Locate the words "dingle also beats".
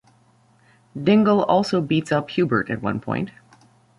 0.99-2.11